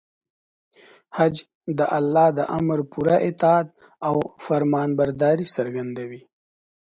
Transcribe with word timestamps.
حج 1.17 1.35
د 1.79 1.79
الله 1.97 2.27
د 2.37 2.39
امر 2.57 2.79
پوره 2.91 3.17
اطاعت 3.29 3.67
او 4.07 4.15
فرمانبرداري 4.45 5.45
څرګندوي. 5.55 6.21